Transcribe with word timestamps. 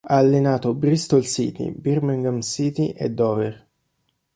Ha 0.03 0.15
allenato 0.17 0.73
Bristol 0.73 1.23
City, 1.27 1.69
Birmingham 1.75 2.41
City 2.41 2.87
e 2.89 3.11
Dover. 3.11 3.67